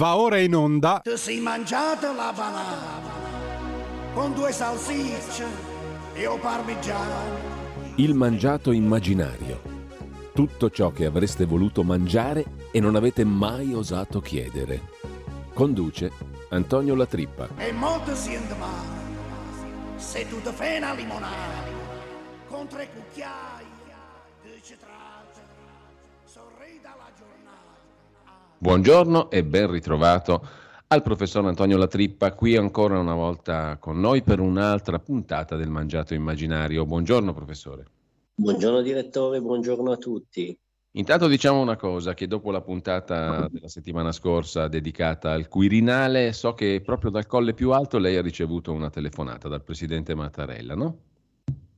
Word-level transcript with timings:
Va 0.00 0.16
ora 0.16 0.38
in 0.38 0.54
onda. 0.54 1.00
Ti 1.02 1.14
sei 1.14 1.40
mangiata 1.40 2.10
la 2.14 2.32
banana 2.34 3.02
con 4.14 4.32
due 4.32 4.50
salsicce 4.50 5.44
e 6.14 6.26
o 6.26 6.38
parmigiano. 6.38 7.38
Il 7.96 8.14
mangiato 8.14 8.72
immaginario. 8.72 9.60
Tutto 10.32 10.70
ciò 10.70 10.90
che 10.90 11.04
avreste 11.04 11.44
voluto 11.44 11.82
mangiare 11.82 12.46
e 12.72 12.80
non 12.80 12.96
avete 12.96 13.24
mai 13.24 13.74
osato 13.74 14.22
chiedere. 14.22 14.88
Conduce 15.52 16.10
Antonio 16.48 16.94
Latrippa. 16.94 17.50
E 17.58 17.70
molto 17.70 18.14
si 18.14 18.38
male. 18.58 18.98
Se 19.96 20.26
tu 20.26 20.40
ti 20.40 20.50
fai 20.50 20.78
una 20.78 20.94
limonata 20.94 21.62
con 22.48 22.66
tre 22.68 22.88
cucchiai 22.90 23.66
di 24.44 24.62
citrato, 24.62 25.40
sorrida 26.24 26.94
la 26.96 27.10
giornata. 27.18 27.79
Buongiorno 28.62 29.30
e 29.30 29.42
ben 29.42 29.70
ritrovato 29.70 30.46
al 30.88 31.00
professor 31.00 31.46
Antonio 31.46 31.78
Latrippa, 31.78 32.34
qui 32.34 32.56
ancora 32.56 32.98
una 32.98 33.14
volta 33.14 33.78
con 33.78 33.98
noi 33.98 34.20
per 34.20 34.38
un'altra 34.38 34.98
puntata 34.98 35.56
del 35.56 35.70
Mangiato 35.70 36.12
Immaginario. 36.12 36.84
Buongiorno 36.84 37.32
professore. 37.32 37.86
Buongiorno 38.34 38.82
direttore, 38.82 39.40
buongiorno 39.40 39.92
a 39.92 39.96
tutti. 39.96 40.54
Intanto 40.90 41.26
diciamo 41.26 41.62
una 41.62 41.76
cosa, 41.76 42.12
che 42.12 42.26
dopo 42.26 42.50
la 42.50 42.60
puntata 42.60 43.48
della 43.50 43.68
settimana 43.68 44.12
scorsa 44.12 44.68
dedicata 44.68 45.32
al 45.32 45.48
Quirinale, 45.48 46.34
so 46.34 46.52
che 46.52 46.82
proprio 46.84 47.10
dal 47.10 47.24
colle 47.24 47.54
più 47.54 47.70
alto 47.70 47.96
lei 47.96 48.18
ha 48.18 48.22
ricevuto 48.22 48.72
una 48.72 48.90
telefonata 48.90 49.48
dal 49.48 49.64
presidente 49.64 50.14
Mattarella, 50.14 50.74
no? 50.74 50.98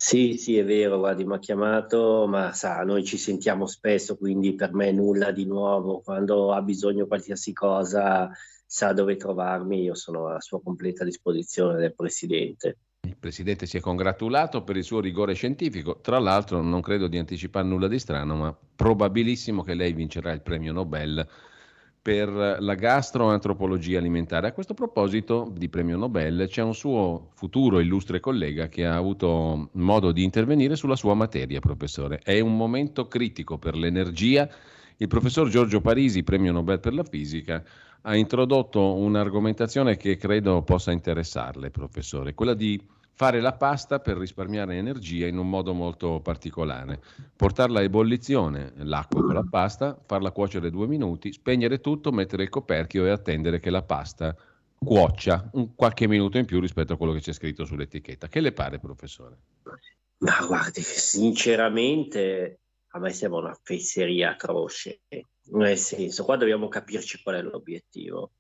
Sì, 0.05 0.37
sì, 0.37 0.59
è 0.59 0.65
vero, 0.65 0.99
guardi, 0.99 1.25
mi 1.25 1.35
ha 1.35 1.39
chiamato, 1.39 2.27
ma 2.27 2.53
sa, 2.53 2.83
noi 2.83 3.05
ci 3.05 3.17
sentiamo 3.17 3.67
spesso, 3.67 4.17
quindi 4.17 4.57
per 4.57 4.75
me 4.75 4.91
nulla 4.91 5.31
di 5.31 5.45
nuovo. 5.45 6.01
Quando 6.01 6.53
ha 6.53 6.61
bisogno 6.61 7.05
di 7.05 7.09
qualsiasi 7.09 7.53
cosa, 7.53 8.29
sa 8.67 8.93
dove 8.93 9.15
trovarmi, 9.15 9.83
io 9.83 9.95
sono 9.95 10.27
a 10.27 10.41
sua 10.41 10.61
completa 10.61 11.05
disposizione 11.05 11.79
del 11.79 11.95
presidente. 11.95 12.79
Il 13.07 13.17
Presidente 13.17 13.65
si 13.67 13.77
è 13.77 13.81
congratulato 13.81 14.65
per 14.65 14.77
il 14.77 14.83
suo 14.83 14.99
rigore 14.99 15.35
scientifico, 15.35 16.01
tra 16.01 16.19
l'altro 16.19 16.61
non 16.61 16.81
credo 16.81 17.07
di 17.07 17.19
anticipare 17.19 17.69
nulla 17.69 17.87
di 17.87 18.01
strano, 18.01 18.35
ma 18.35 18.59
probabilissimo 18.75 19.63
che 19.63 19.75
lei 19.75 19.93
vincerà 19.93 20.33
il 20.33 20.43
premio 20.43 20.73
Nobel 20.73 21.25
per 22.03 22.29
la 22.29 22.75
gastroantropologia 22.75 23.99
alimentare. 23.99 24.49
A 24.49 24.53
questo 24.53 24.75
proposito 24.75 25.49
di 25.57 25.69
premio 25.69 25.97
Nobel 25.97 26.49
c'è 26.49 26.61
un 26.61 26.75
suo 26.75 27.29
futuro 27.35 27.79
illustre 27.79 28.19
collega 28.19 28.67
che 28.67 28.85
ha 28.85 28.97
avuto 28.97 29.69
modo 29.75 30.11
di 30.11 30.25
intervenire 30.25 30.75
sulla 30.75 30.97
sua 30.97 31.15
materia, 31.15 31.61
professore. 31.61 32.19
È 32.19 32.41
un 32.41 32.57
momento 32.57 33.07
critico 33.07 33.57
per 33.57 33.77
l'energia. 33.77 34.49
Il 34.97 35.07
professor 35.07 35.49
Giorgio 35.49 35.81
Parisi, 35.81 36.25
premio 36.25 36.51
Nobel 36.51 36.81
per 36.81 36.93
la 36.93 37.05
fisica, 37.05 37.63
ha 38.03 38.17
introdotto 38.17 38.95
un'argomentazione 38.97 39.97
che 39.97 40.17
credo 40.17 40.63
possa 40.63 40.91
interessarle, 40.91 41.71
professore, 41.71 42.35
quella 42.35 42.55
di 42.55 42.81
fare 43.15 43.41
la 43.41 43.53
pasta 43.53 44.01
per 44.01 44.17
risparmiare 44.17 44.77
energia 44.77 45.27
in 45.27 45.39
un 45.39 45.49
modo 45.49 45.73
molto 45.75 46.21
particolare. 46.21 47.01
Portarla 47.37 47.81
a 47.81 47.83
ebollizione, 47.83 48.73
l'acqua 48.79 49.23
con 49.23 49.35
la 49.35 49.47
pasta, 49.49 49.99
farla 50.07 50.33
cuocere 50.33 50.71
due 50.71 50.87
minuti, 50.87 51.33
spegnere 51.33 51.81
tutto, 51.81 52.11
mettere 52.11 52.45
il 52.45 52.49
coperchio 52.49 53.05
e 53.05 53.11
attendere 53.11 53.61
che 53.61 53.71
la 53.71 53.83
pasta 53.83 54.37
cuoccia 54.79 55.51
un 55.53 55.75
qualche 55.75 56.09
minuto 56.09 56.39
in 56.39 56.45
più 56.45 56.61
rispetto 56.61 56.95
a 56.95 56.97
quello 56.97 57.13
che 57.13 57.21
c'è 57.21 57.33
scritto 57.33 57.65
sull'etichetta. 57.65 58.29
Che 58.29 58.41
le 58.41 58.53
pare, 58.53 58.79
professore? 58.79 59.39
Ma 60.19 60.45
guardi, 60.47 60.83
sinceramente 60.83 62.61
a 62.95 62.99
me 62.99 63.11
sembra 63.11 63.41
una 63.41 63.59
fesseria 63.63 64.37
croce, 64.37 65.03
nel 65.53 65.79
senso, 65.79 66.25
qua 66.25 66.37
dobbiamo 66.37 66.69
capirci 66.69 67.23
qual 67.23 67.37
è 67.37 67.43
l'obiettivo. 67.43 68.33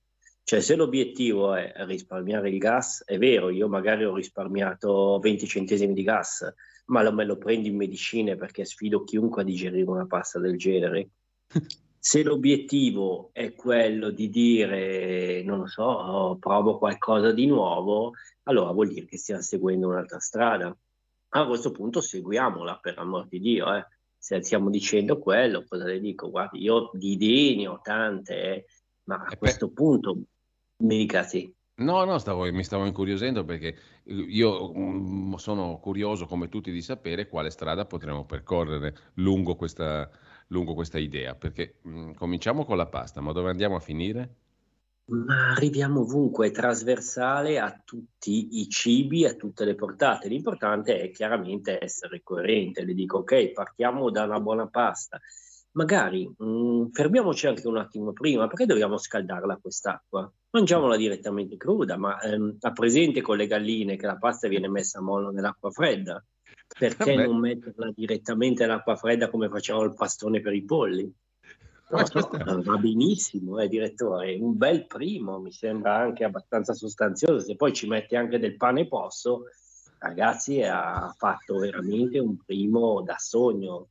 Cioè, 0.44 0.60
se 0.60 0.74
l'obiettivo 0.74 1.54
è 1.54 1.72
risparmiare 1.86 2.50
il 2.50 2.58
gas, 2.58 3.04
è 3.04 3.16
vero, 3.16 3.48
io 3.48 3.68
magari 3.68 4.04
ho 4.04 4.14
risparmiato 4.14 5.18
20 5.20 5.46
centesimi 5.46 5.94
di 5.94 6.02
gas, 6.02 6.52
ma 6.86 7.02
lo, 7.02 7.12
me 7.12 7.24
lo 7.24 7.38
prendo 7.38 7.68
in 7.68 7.76
medicine 7.76 8.36
perché 8.36 8.64
sfido 8.64 9.04
chiunque 9.04 9.42
a 9.42 9.44
digerire 9.44 9.88
una 9.88 10.06
pasta 10.06 10.38
del 10.38 10.58
genere. 10.58 11.10
Se 12.04 12.24
l'obiettivo 12.24 13.30
è 13.32 13.54
quello 13.54 14.10
di 14.10 14.28
dire, 14.28 15.44
non 15.44 15.60
lo 15.60 15.66
so, 15.68 16.36
provo 16.40 16.76
qualcosa 16.76 17.30
di 17.30 17.46
nuovo, 17.46 18.14
allora 18.42 18.72
vuol 18.72 18.88
dire 18.88 19.06
che 19.06 19.18
stiamo 19.18 19.40
seguendo 19.40 19.86
un'altra 19.86 20.18
strada. 20.18 20.76
A 21.34 21.46
questo 21.46 21.70
punto 21.70 22.00
seguiamola, 22.00 22.78
per 22.78 22.98
amor 22.98 23.28
di 23.28 23.38
Dio. 23.38 23.72
Eh. 23.72 23.86
Se 24.18 24.42
stiamo 24.42 24.68
dicendo 24.68 25.20
quello, 25.20 25.64
cosa 25.64 25.84
le 25.84 26.00
dico? 26.00 26.28
Guardi, 26.28 26.60
io 26.60 26.90
di 26.92 27.12
idee 27.12 27.54
ne 27.54 27.68
ho 27.68 27.80
tante, 27.80 28.34
eh, 28.34 28.64
ma 29.04 29.24
a 29.24 29.36
questo 29.36 29.70
punto 29.70 30.24
mi 30.86 30.96
dica 30.98 31.22
sì. 31.22 31.50
No, 31.78 32.04
no, 32.04 32.18
stavo, 32.18 32.50
mi 32.52 32.62
stavo 32.64 32.84
incuriosendo 32.86 33.44
perché 33.44 33.74
io 34.04 34.72
mh, 34.72 35.34
sono 35.36 35.78
curioso 35.80 36.26
come 36.26 36.48
tutti 36.48 36.70
di 36.70 36.82
sapere 36.82 37.28
quale 37.28 37.50
strada 37.50 37.86
potremo 37.86 38.24
percorrere 38.26 38.94
lungo 39.14 39.56
questa, 39.56 40.08
lungo 40.48 40.74
questa 40.74 40.98
idea, 40.98 41.34
perché 41.34 41.78
mh, 41.82 42.12
cominciamo 42.12 42.64
con 42.64 42.76
la 42.76 42.86
pasta, 42.88 43.20
ma 43.22 43.32
dove 43.32 43.50
andiamo 43.50 43.76
a 43.76 43.80
finire? 43.80 44.36
Ma 45.10 45.50
arriviamo 45.50 46.00
ovunque, 46.00 46.48
è 46.48 46.50
trasversale 46.50 47.58
a 47.60 47.80
tutti 47.84 48.60
i 48.60 48.68
cibi, 48.68 49.24
a 49.24 49.34
tutte 49.34 49.64
le 49.64 49.74
portate. 49.76 50.28
L'importante 50.28 51.00
è 51.00 51.10
chiaramente 51.10 51.78
essere 51.82 52.20
coerente. 52.22 52.84
Le 52.84 52.94
dico, 52.94 53.18
ok, 53.18 53.52
partiamo 53.52 54.10
da 54.10 54.24
una 54.24 54.40
buona 54.40 54.68
pasta. 54.68 55.20
Magari 55.72 56.26
mh, 56.36 56.90
fermiamoci 56.92 57.46
anche 57.46 57.66
un 57.68 57.76
attimo 57.78 58.12
prima, 58.12 58.46
perché 58.48 58.66
dobbiamo 58.66 58.96
scaldarla 58.96 59.58
quest'acqua? 59.58 60.32
Mangiamola 60.52 60.96
direttamente 60.96 61.56
cruda, 61.56 61.96
ma 61.96 62.20
ehm, 62.20 62.58
ha 62.60 62.72
presente 62.72 63.22
con 63.22 63.38
le 63.38 63.46
galline 63.46 63.96
che 63.96 64.04
la 64.04 64.18
pasta 64.18 64.48
viene 64.48 64.68
messa 64.68 64.98
a 64.98 65.02
mollo 65.02 65.30
nell'acqua 65.30 65.70
fredda? 65.70 66.22
Perché 66.78 67.14
Vabbè. 67.14 67.26
non 67.26 67.38
metterla 67.38 67.90
direttamente 67.94 68.66
nell'acqua 68.66 68.96
fredda 68.96 69.30
come 69.30 69.48
facciamo 69.48 69.82
il 69.82 69.94
pastone 69.94 70.42
per 70.42 70.52
i 70.52 70.62
polli? 70.62 71.10
No, 71.88 72.02
no, 72.44 72.62
va 72.62 72.76
benissimo, 72.76 73.58
eh, 73.60 73.68
direttore, 73.68 74.36
un 74.38 74.56
bel 74.56 74.86
primo, 74.86 75.40
mi 75.40 75.52
sembra 75.52 75.96
anche 75.96 76.24
abbastanza 76.24 76.74
sostanzioso. 76.74 77.40
Se 77.40 77.56
poi 77.56 77.72
ci 77.72 77.86
mette 77.86 78.16
anche 78.16 78.38
del 78.38 78.56
pane 78.56 78.86
posso, 78.86 79.44
ragazzi, 79.98 80.62
ha 80.62 81.14
fatto 81.16 81.56
veramente 81.58 82.18
un 82.18 82.36
primo 82.44 83.02
da 83.02 83.16
sogno. 83.18 83.88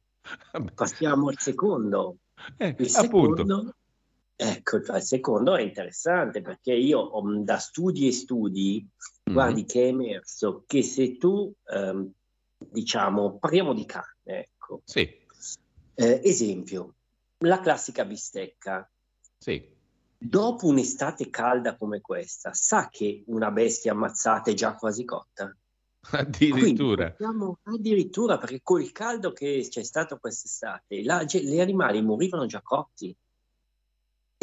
Passiamo 0.76 1.30
al 1.30 1.40
secondo. 1.40 2.18
Eh, 2.58 2.76
Il 2.78 2.92
appunto. 2.96 3.74
Ecco, 4.41 4.78
il 4.78 5.02
secondo 5.02 5.56
è 5.56 5.62
interessante 5.62 6.41
perché 6.41 6.74
io 6.74 7.00
ho- 7.00 7.44
da 7.44 7.57
studi 7.57 8.07
e 8.07 8.12
studi, 8.12 8.88
Mhm. 9.25 9.34
guardi 9.34 9.66
che 9.66 9.84
è 9.84 9.88
emerso 9.88 10.63
che 10.66 10.81
se 10.84 11.18
tu, 11.18 11.53
ehm, 11.66 12.12
diciamo, 12.57 13.38
parliamo 13.38 13.74
di 13.74 13.85
carne, 13.85 14.40
ecco, 14.40 14.81
Sì, 14.85 15.19
Eh, 15.94 16.22
esempio, 16.24 16.96
la 17.40 17.59
classica 17.59 18.06
bistecca. 18.06 18.90
sì. 19.38 19.69
Dopo 20.18 20.68
un'estate 20.68 21.30
calda 21.30 21.75
come 21.75 22.00
questa, 22.01 22.53
sa 22.53 22.88
che 22.90 23.24
una 23.28 23.51
bestia 23.51 23.91
ammazzata 23.91 24.50
è 24.51 24.53
già 24.53 24.75
quasi 24.75 25.03
cotta? 25.06 25.56
Addirittura. 26.12 27.12
Quindi 27.12 27.16
possiamo- 27.18 27.59
addirittura 27.63 28.38
perché 28.38 28.62
col 28.63 28.91
caldo 28.91 29.31
che 29.34 29.68
c'è 29.69 29.84
stato 29.84 30.18
quest'estate, 30.18 31.03
la- 31.03 31.24
gli 31.24 31.59
animali 31.59 32.01
morivano 32.01 32.46
già 32.47 32.62
cotti. 32.62 33.16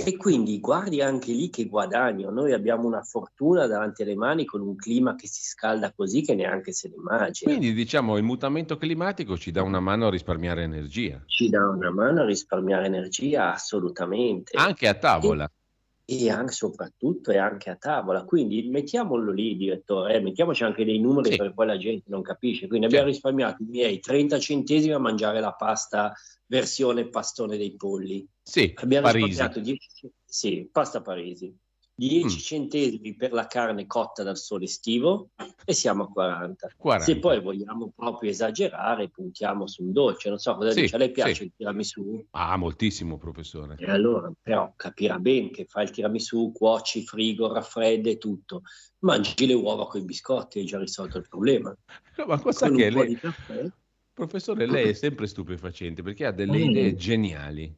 E 0.01 0.17
quindi 0.17 0.61
guardi 0.61 1.03
anche 1.03 1.33
lì 1.33 1.51
che 1.51 1.67
guadagno. 1.67 2.31
Noi 2.31 2.53
abbiamo 2.53 2.87
una 2.87 3.03
fortuna 3.03 3.67
davanti 3.67 4.03
alle 4.03 4.15
mani 4.15 4.45
con 4.45 4.61
un 4.61 4.77
clima 4.77 5.17
che 5.17 5.27
si 5.27 5.43
scalda 5.43 5.93
così 5.93 6.23
che 6.23 6.37
neanche 6.37 6.73
se 6.73 6.89
ne 6.89 6.95
immagina. 6.95 7.51
Quindi 7.51 7.75
diciamo 7.75 8.17
il 8.17 8.23
mutamento 8.23 8.79
climatico 8.79 9.37
ci 9.37 9.51
dà 9.51 9.63
una 9.63 9.81
mano 9.81 10.07
a 10.07 10.11
risparmiare 10.11 10.63
energia, 10.63 11.21
Ci 11.27 11.49
dà 11.51 11.67
una 11.69 11.91
mano 11.91 12.23
a 12.23 12.25
risparmiare 12.25 12.87
energia 12.87 13.53
assolutamente. 13.53 14.57
anche 14.57 14.87
a 14.87 14.95
tavola. 14.95 15.45
E 15.47 15.51
anche, 16.31 16.53
soprattutto 16.53 17.31
e 17.31 17.37
anche 17.37 17.69
a 17.69 17.77
tavola. 17.77 18.25
Quindi 18.25 18.67
mettiamolo 18.69 19.31
lì, 19.31 19.57
direttore, 19.57 20.15
eh, 20.15 20.21
mettiamoci 20.21 20.65
anche 20.65 20.85
dei 20.85 20.99
numeri 20.99 21.33
Sì. 21.33 21.37
perché 21.37 21.53
poi 21.53 21.67
la 21.67 21.77
gente 21.77 22.05
non 22.09 22.23
capisce. 22.23 22.67
Quindi 22.67 22.87
abbiamo 22.87 23.07
risparmiato 23.09 23.63
i 23.63 23.67
miei 23.67 24.01
30 24.01 24.39
centesimi 24.39 24.95
a 24.95 24.99
mangiare 24.99 25.39
la 25.41 25.53
pasta 25.53 26.15
versione 26.47 27.09
pastone 27.09 27.59
dei 27.59 27.77
polli. 27.77 28.27
Sì, 28.43 28.73
Abbiamo 28.77 29.07
Parisi. 29.09 29.27
risparmiato 29.27 29.61
10, 29.61 30.11
sì, 30.25 30.69
pasta 30.73 31.03
Parisi. 31.03 31.55
10 31.99 32.37
Mm. 32.37 32.39
centesimi 32.39 33.17
per 33.17 33.33
la 33.33 33.49
carne 33.49 33.87
cotta 33.87 34.23
dal 34.23 34.37
sole 34.37 34.65
estivo 34.67 35.31
e 35.65 35.73
siamo 35.73 36.05
a 36.05 36.07
40. 36.09 36.69
40. 36.77 37.05
Se 37.05 37.19
poi 37.19 37.41
vogliamo 37.41 37.93
proprio 37.95 38.31
esagerare, 38.31 39.09
puntiamo 39.11 39.67
su 39.67 39.83
un 39.83 39.91
dolce. 39.93 40.29
Non 40.29 40.39
so 40.39 40.55
cosa 40.55 40.71
Sì, 40.71 40.83
dice, 40.83 40.95
a 40.95 40.99
lei 40.99 41.11
piace 41.11 41.35
sì. 41.35 41.43
il 41.43 41.53
tiramisù? 41.57 42.25
Ah, 42.31 42.57
moltissimo, 42.57 43.19
professore. 43.19 43.75
E 43.81 43.91
allora, 43.91 44.31
però, 44.41 44.73
capirà 44.77 45.19
bene 45.19 45.51
che 45.51 45.65
fai 45.65 45.85
il 45.85 45.91
tiramisù, 45.91 46.53
cuoci, 46.53 47.05
frigo, 47.05 47.53
raffredda 47.53 48.11
e 48.11 48.19
tutto. 48.19 48.63
Mangi 49.01 49.47
le 49.47 49.55
uova 49.55 49.89
con 49.89 50.01
i 50.01 50.05
biscotti, 50.05 50.61
hai 50.61 50.67
già 50.67 50.79
risolto 50.79 51.19
il 51.19 51.27
problema. 51.29 51.77
No, 52.17 52.27
ma 52.27 52.39
cosa 52.39 52.71
che 52.71 52.91
lei, 52.91 53.19
professore, 54.15 54.67
lei 54.67 54.91
è 54.91 54.93
sempre 54.95 55.27
stupefacente 55.27 56.03
perché 56.03 56.27
ha 56.27 56.33
delle 56.33 56.59
Mm. 56.59 56.71
idee 56.71 56.95
geniali. 56.95 57.75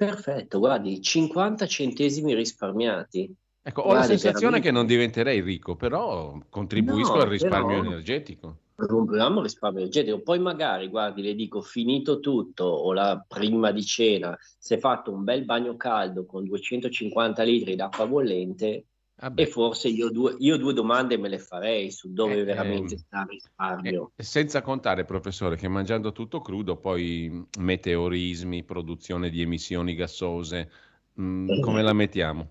Perfetto, 0.00 0.58
guardi, 0.60 1.02
50 1.02 1.66
centesimi 1.66 2.34
risparmiati. 2.34 3.30
Ecco, 3.60 3.82
ho 3.82 3.84
guardi, 3.84 4.00
la 4.00 4.06
sensazione 4.06 4.38
veramente... 4.38 4.66
che 4.68 4.72
non 4.72 4.86
diventerei 4.86 5.42
ricco, 5.42 5.76
però 5.76 6.38
contribuisco 6.48 7.16
no, 7.16 7.20
al 7.20 7.28
risparmio 7.28 7.76
però... 7.76 7.88
energetico 7.90 8.56
rompiamo 8.86 9.42
risparmio 9.42 9.80
energetico. 9.80 10.20
Poi 10.20 10.38
magari, 10.38 10.88
guardi, 10.88 11.22
le 11.22 11.34
dico, 11.34 11.60
finito 11.60 12.20
tutto, 12.20 12.64
o 12.64 12.92
la 12.92 13.22
prima 13.26 13.72
di 13.72 13.84
cena, 13.84 14.36
se 14.58 14.78
fatto 14.78 15.12
un 15.12 15.24
bel 15.24 15.44
bagno 15.44 15.76
caldo 15.76 16.24
con 16.24 16.44
250 16.44 17.42
litri 17.42 17.76
d'acqua 17.76 18.06
bollente, 18.06 18.86
ah 19.20 19.32
e 19.34 19.46
forse 19.46 19.88
io 19.88 20.10
due, 20.10 20.34
io 20.38 20.56
due, 20.56 20.72
domande 20.72 21.16
me 21.16 21.28
le 21.28 21.38
farei 21.38 21.90
su 21.90 22.12
dove 22.12 22.40
eh, 22.40 22.44
veramente 22.44 22.94
eh, 22.94 22.98
sta 22.98 23.20
il 23.22 23.28
risparmio. 23.28 24.12
Eh, 24.16 24.22
senza 24.22 24.62
contare, 24.62 25.04
professore, 25.04 25.56
che 25.56 25.68
mangiando 25.68 26.12
tutto 26.12 26.40
crudo, 26.40 26.76
poi 26.76 27.46
meteorismi, 27.58 28.64
produzione 28.64 29.30
di 29.30 29.42
emissioni 29.42 29.94
gassose, 29.94 30.70
mh, 31.14 31.22
mm, 31.22 31.60
come 31.60 31.82
la 31.82 31.92
mettiamo? 31.92 32.48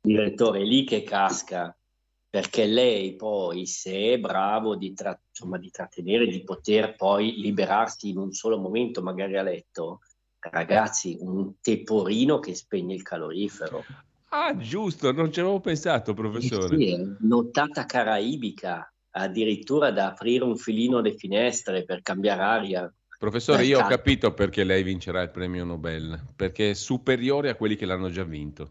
Direttore, 0.00 0.64
lì 0.64 0.84
che 0.84 1.02
casca 1.02 1.76
perché 2.36 2.66
lei 2.66 3.16
poi, 3.16 3.64
se 3.66 4.12
è 4.12 4.18
bravo 4.18 4.76
di, 4.76 4.92
tra- 4.92 5.18
insomma, 5.28 5.56
di 5.56 5.70
trattenere, 5.70 6.26
di 6.26 6.44
poter 6.44 6.94
poi 6.94 7.36
liberarsi 7.36 8.10
in 8.10 8.18
un 8.18 8.32
solo 8.32 8.58
momento, 8.58 9.00
magari 9.00 9.38
a 9.38 9.42
letto, 9.42 10.00
ragazzi, 10.38 11.16
un 11.20 11.54
teporino 11.62 12.38
che 12.38 12.54
spegne 12.54 12.94
il 12.94 13.02
calorifero. 13.02 13.84
Ah, 14.30 14.56
giusto, 14.56 15.12
non 15.12 15.32
ci 15.32 15.40
avevo 15.40 15.60
pensato, 15.60 16.12
professore. 16.14 16.76
Sì, 16.76 16.94
sì, 16.94 17.16
nottata 17.20 17.84
caraibica, 17.84 18.92
addirittura 19.10 19.90
da 19.92 20.08
aprire 20.08 20.44
un 20.44 20.56
filino 20.56 20.98
alle 20.98 21.14
finestre 21.14 21.84
per 21.84 22.02
cambiare 22.02 22.42
aria. 22.42 22.94
Professore, 23.18 23.64
io 23.64 23.80
ho 23.80 23.86
capito 23.86 24.34
perché 24.34 24.64
lei 24.64 24.82
vincerà 24.82 25.22
il 25.22 25.30
premio 25.30 25.64
Nobel, 25.64 26.22
perché 26.34 26.70
è 26.70 26.74
superiore 26.74 27.50
a 27.50 27.54
quelli 27.54 27.76
che 27.76 27.86
l'hanno 27.86 28.10
già 28.10 28.24
vinto. 28.24 28.70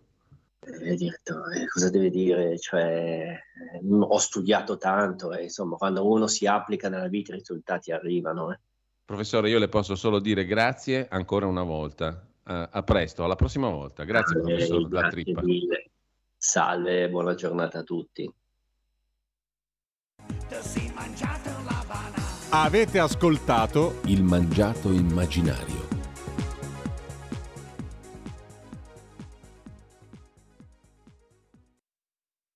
Eh, 0.60 0.96
direttore, 0.96 1.68
cosa 1.68 1.90
deve 1.90 2.10
dire? 2.10 2.58
Cioè, 2.60 3.32
eh, 3.32 3.80
ho 3.88 4.18
studiato 4.18 4.78
tanto 4.78 5.32
e 5.32 5.44
insomma, 5.44 5.78
quando 5.78 6.08
uno 6.08 6.28
si 6.28 6.46
applica 6.46 6.90
nella 6.90 7.08
vita 7.08 7.34
i 7.34 7.38
risultati 7.38 7.92
arrivano. 7.92 8.52
Eh. 8.52 8.60
Professore, 9.06 9.50
io 9.50 9.60
le 9.60 9.70
posso 9.70 9.96
solo 9.96 10.20
dire 10.20 10.46
grazie 10.46 11.08
ancora 11.10 11.46
una 11.46 11.64
volta. 11.64 12.28
Uh, 12.48 12.68
a 12.70 12.84
presto, 12.84 13.24
alla 13.24 13.36
prossima 13.36 13.70
volta. 13.70 14.04
Grazie, 14.04 14.38
ah, 14.38 14.42
professor 14.42 14.92
La 14.92 15.08
Trippa. 15.10 15.42
Mille. 15.42 15.90
Salve, 16.38 17.10
buona 17.10 17.34
giornata 17.34 17.80
a 17.80 17.84
tutti. 17.84 18.32
Avete 22.50 23.00
ascoltato 23.00 24.00
Il 24.06 24.22
mangiato 24.22 24.92
immaginario 24.92 25.75